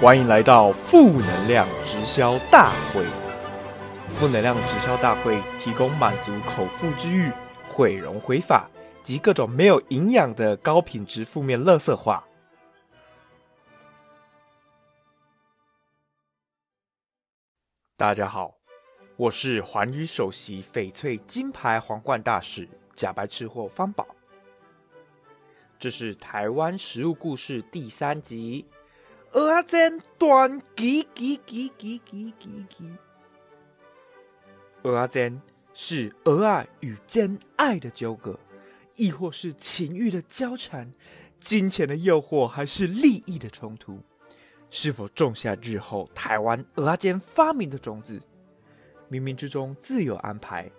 [0.00, 3.04] 欢迎来到负能量直销大会。
[4.08, 7.32] 负能量直销大会提供满足口腹之欲、
[7.68, 8.70] 毁容毁法
[9.02, 12.24] 及各种没有营养的高品质负面垃圾话。
[17.96, 18.54] 大家好，
[19.16, 24.06] 我是环宇首席翡翠金牌皇冠大使假白吃货方宝。
[25.76, 28.64] 这是台湾食物故事第三集。
[29.32, 32.96] 鹅啊煎断叽叽叽叽叽叽叽。
[34.82, 35.40] 鹅煎
[35.74, 38.38] 是鹅啊与真爱的纠葛，
[38.96, 40.88] 亦或是情欲的交缠，
[41.38, 44.00] 金钱的诱惑，还是利益的冲突？
[44.70, 48.20] 是否种下日后台湾鹅啊煎发明的种子？
[49.10, 50.70] 冥冥之中自有安排。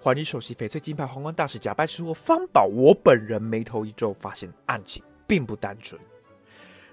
[0.00, 6.00] 还你首席翡翠金牌皇冠大使假扮吃货方宝，我本人眉头一皱，发现案情并不单纯。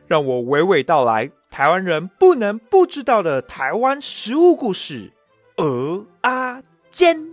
[0.08, 5.12] 让我娓娓道来，台湾人不能不知道的台湾食物故事——
[5.58, 7.32] 鹅阿煎。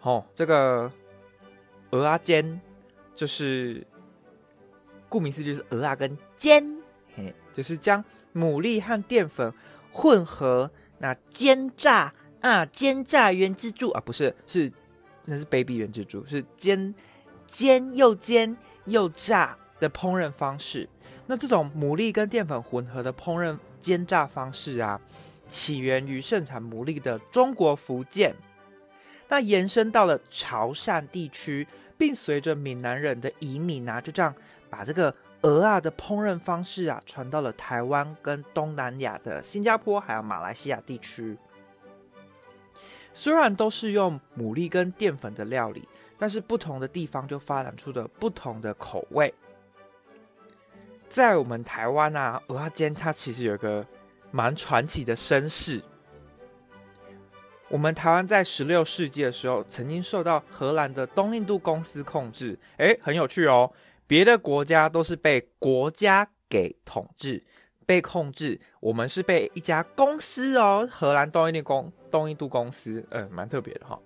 [0.00, 0.90] 哦，这个
[1.90, 2.60] 鹅阿煎
[3.14, 3.86] 就是
[5.08, 6.64] 顾名思义，就是鹅啊跟煎，
[7.14, 8.02] 嘿，就是将
[8.34, 9.52] 牡蛎和淀粉
[9.90, 14.72] 混合，那煎炸啊，煎炸原之助啊，不是，是
[15.24, 16.94] 那是 baby 原之助，是煎
[17.46, 19.56] 煎又煎又炸。
[19.82, 20.88] 的烹饪方式，
[21.26, 25.00] 那这种牡蛎跟淀粉混合的烹饪煎炸方式啊，
[25.48, 28.32] 起源于盛产牡蛎的中国福建，
[29.28, 31.66] 那延伸到了潮汕地区，
[31.98, 34.32] 并随着闽南人的移民啊，就这样
[34.70, 41.36] 把这个鹅啊的烹饪方式啊，传到了台湾跟东南亚的新加坡还有马来西亚地区。
[43.12, 45.86] 虽然都是用牡蛎跟淀粉的料理，
[46.16, 49.34] 但是不同的地方就发展出了不同的口味。
[51.12, 53.86] 在我们台湾啊，鹅阿煎它其实有个
[54.30, 55.82] 蛮传奇的身世。
[57.68, 62.58] 我们台湾在十六世纪的时候，曾经受到荷兰的东印度公司控制。
[62.78, 63.70] 诶，很有趣哦。
[64.06, 67.44] 别的国家都是被国家给统治、
[67.84, 73.98] 被控制，我们是被一家公司哦，荷兰东印度公东印度公司，嗯，蛮特别的哈。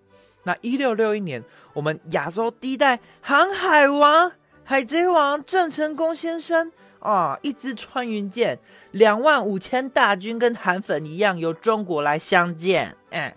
[0.43, 1.41] 那一六六一年，
[1.73, 4.33] 我们亚洲第一代航海王、
[4.65, 6.73] 海贼王郑成功先生。
[7.07, 7.39] 啊！
[7.41, 8.59] 一支穿云箭，
[8.91, 12.97] 两万五千大军，跟韩粉一样，由中国来相见。
[13.11, 13.35] 哎，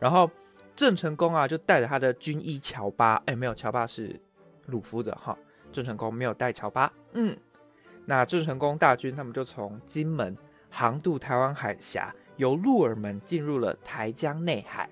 [0.00, 0.28] 然后
[0.74, 3.22] 郑成功啊，就带着他的军医乔巴。
[3.26, 4.20] 哎，没有，乔巴是
[4.66, 5.38] 鲁夫的哈。
[5.72, 6.92] 郑成功没有带乔巴。
[7.12, 7.36] 嗯，
[8.04, 10.36] 那郑成功大军他们就从金门
[10.68, 14.90] 航渡台湾海峡，由鹿耳门进入了台江内海。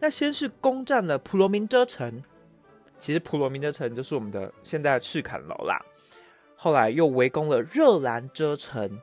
[0.00, 2.22] 那先是攻占了普罗民遮城，
[2.98, 5.80] 其实普罗民遮城就是我们的现在的赤坎楼啦。
[6.58, 9.00] 后来又围攻了热兰遮城，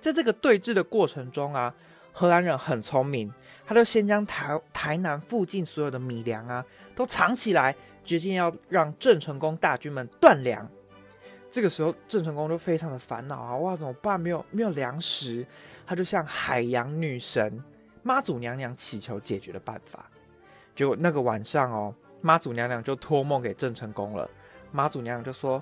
[0.00, 1.74] 在这个对峙的过程中啊，
[2.12, 3.32] 荷兰人很聪明，
[3.66, 10.66] 他就先将台台南附近所有的米粮啊都藏起来，决定要让郑成功大军们断粮。
[11.50, 14.18] 这个时候，郑成功就非常的烦恼啊，哇，怎么办？
[14.18, 15.44] 没有没有粮食，
[15.84, 17.62] 他就向海洋女神
[18.02, 20.08] 妈祖娘娘祈求解决的办法。
[20.76, 24.30] 结果那个晚上哦，妈祖娘娘就托梦给郑成功了，
[24.70, 25.60] 妈祖娘娘就说。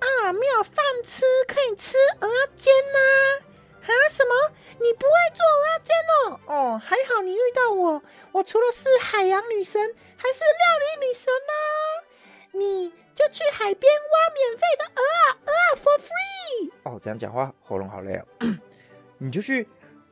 [0.00, 3.42] 啊，没有饭吃，可以吃鹅煎呐！
[3.82, 4.52] 啊，什么？
[4.80, 6.40] 你不会做鹅煎哦？
[6.46, 9.80] 哦，还好你遇到我，我除了是海洋女神，
[10.16, 11.52] 还是料理女神呢。
[12.52, 16.70] 你就去海边挖免费的鹅啊，鹅啊，for free！
[16.84, 18.24] 哦，这样讲话喉咙好累哦。
[19.18, 19.68] 你就去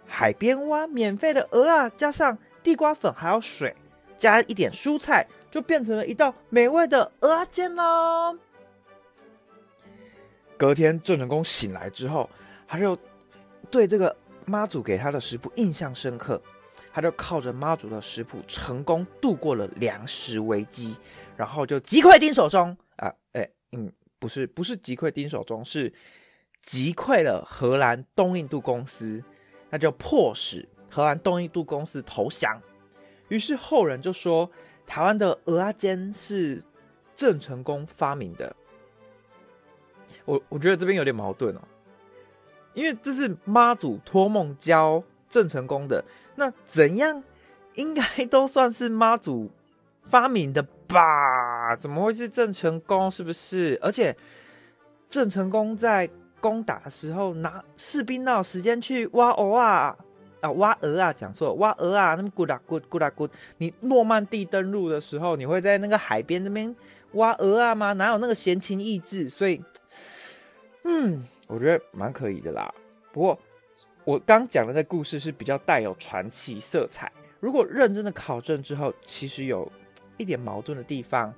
[0.07, 3.75] 海边挖免费的鹅啊，加上地瓜粉还有水，
[4.17, 8.37] 加一点蔬菜，就变成了一道美味的鹅煎喽。
[10.57, 12.29] 隔天，郑成功醒来之后，
[12.67, 12.99] 他就
[13.71, 14.15] 对这个
[14.47, 16.41] 妈祖给他的食谱印象深刻，
[16.93, 20.97] 他就靠着妈祖的食谱成功度过了粮食危机，
[21.37, 25.93] 然后就击溃丁守中啊，哎，嗯，不是，不是击溃丁守中，是
[26.63, 29.23] 击溃了荷兰东印度公司，
[29.71, 32.61] 那就迫使荷兰东印度公司投降。
[33.29, 34.51] 于是后人就说，
[34.87, 36.63] 台湾的鹅阿煎是
[37.15, 38.57] 郑成功发明的。
[40.27, 41.61] 我我觉得这边有点矛盾哦，
[42.75, 47.23] 因为这是妈祖托梦教郑成功的，那怎样
[47.75, 49.51] 应该都算是妈祖
[50.05, 51.75] 发明的吧？
[51.77, 53.11] 怎么会是郑成功？
[53.11, 53.79] 是不是？
[53.81, 54.15] 而且
[55.09, 59.97] 郑成功在攻打的时候，拿士兵哪有时间去挖藕啊？
[60.41, 63.31] 啊，挖鹅啊，讲错，挖鹅啊，那么 good 啊 good good 啊 good。
[63.59, 66.75] 你诺曼底登陆的时候，你会在那个海边那边
[67.13, 67.93] 挖鹅啊吗？
[67.95, 69.29] 哪有那个闲情逸致？
[69.29, 69.63] 所以。
[70.89, 72.73] 嗯，我觉得蛮可以的啦。
[73.11, 73.37] 不过
[74.05, 77.11] 我刚讲的这故事是比较带有传奇色彩。
[77.41, 79.71] 如果认真的考证之后，其实有
[80.17, 81.35] 一点矛盾的地方。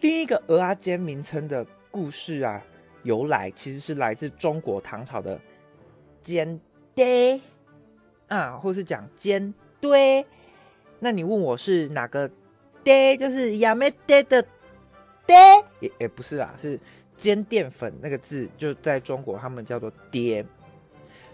[0.00, 2.62] 另一个鹅阿煎名称的故事啊，
[3.02, 5.40] 由来其实是来自中国唐朝的
[6.20, 6.60] 煎
[6.96, 7.40] 堆
[8.26, 10.26] 啊，或是讲煎堆。
[10.98, 12.28] 那你问我是哪个
[12.82, 13.16] 堆？
[13.16, 14.42] 就是亚美堆的
[15.24, 15.36] 堆？
[15.78, 16.80] 也也不是啊，是
[17.16, 20.44] 煎淀粉那个字，就在中国他们叫做爹。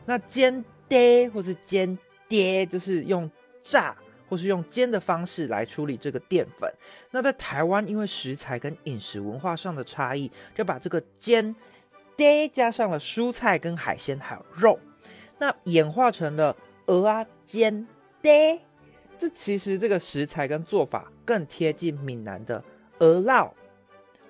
[0.04, 1.98] 那煎堆或是煎
[2.28, 3.30] 爹，就是用
[3.62, 3.96] 炸。
[4.28, 6.72] 或是用煎的方式来处理这个淀粉。
[7.10, 11.54] 那在台湾，因为食材跟饮食文化上的差异，就把这个煎
[12.16, 14.80] 爹加上了蔬菜跟海鲜还有肉，
[15.42, 16.56] 那演化成了
[16.86, 17.84] 鹅啊煎
[18.20, 18.60] 爹。
[19.18, 22.62] 这其实这个食材跟做法更贴近闽南的
[23.00, 23.50] 鹅烙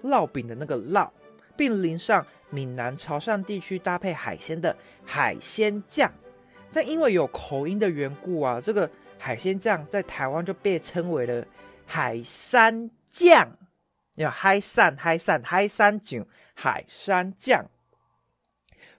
[0.02, 1.10] 烙饼的那个烙，
[1.54, 4.74] 并淋上闽南潮汕地区搭配海鲜的
[5.04, 6.10] 海鲜酱。
[6.72, 8.90] 但因为有口音的缘故啊，这个。
[9.24, 11.46] 海鲜酱在台湾就被称为了
[11.86, 13.56] 海山酱，
[14.16, 17.70] 要海山海山海山酒海山酱，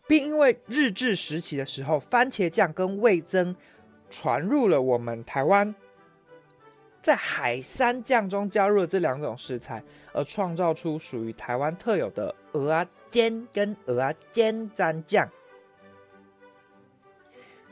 [0.08, 3.56] 并因为日治时期的时候，番茄酱跟味增
[4.10, 5.74] 传入了我们台湾，
[7.02, 9.84] 在海山酱中加入了这两种食材，
[10.14, 15.30] 而创造出属于台湾特有的鹅啊煎跟鹅啊煎蘸酱。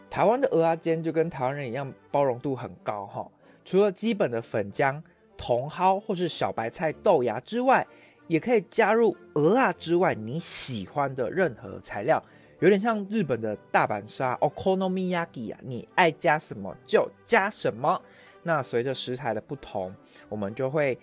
[0.09, 3.29] 台湾的鹅啊煎就跟台湾人一样，包容度很高哈。
[3.63, 5.01] 除了基本的粉浆、
[5.37, 7.87] 茼蒿或是小白菜、豆芽之外，
[8.31, 12.23] 也可以加入鹅啊之外你喜欢的任何材料，
[12.61, 18.01] 有点像日本的大阪沙 （okonomiyaki） 啊，你爱加什么就加什么。
[18.43, 19.93] 那随着食材的不同，
[20.29, 20.97] 我们就会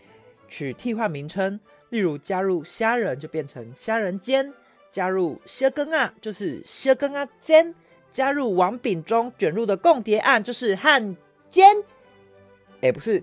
[0.48, 1.60] 去替换名称，
[1.90, 4.54] 例如加入虾仁就变成虾仁煎，
[4.90, 7.75] 加入虾羹啊就是虾羹啊煎。
[8.10, 11.14] 加入王饼中卷入的共谍案就是汉
[11.46, 11.76] 奸，
[12.80, 13.22] 哎，不是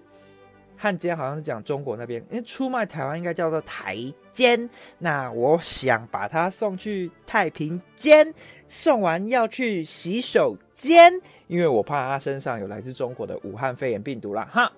[0.78, 3.98] 汉奸，好像是讲中国那边，因为出卖台湾应该叫做台
[4.32, 4.70] 奸。
[4.98, 8.34] 那我想把他送去太平间，
[8.68, 11.14] 送完要去洗手间，
[11.48, 14.48] 因为我怕他身上有来自中国的武汉肺炎病毒啦。
[14.52, 14.72] 哈。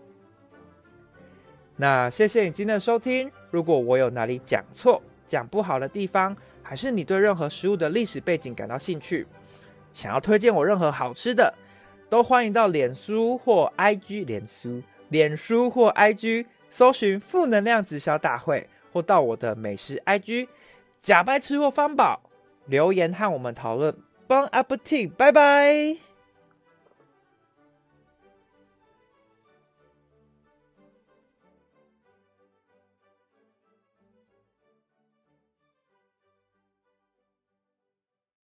[1.75, 9.27] 那谢谢你今天的收听，如果我有哪里讲错、讲不好的地方，还是你对任何食物的历史背景感到兴趣。
[9.93, 11.53] 想要推荐我任何好吃的，
[12.09, 20.48] 都欢迎到脸书或 IG 脸书、脸书或 IG 搜寻“负能量直销大会”，或到我的美食 IG“
[21.01, 22.21] 假白吃货方宝”
[22.65, 23.95] 留言和我们讨论。
[24.27, 26.06] Bon appetit，拜拜。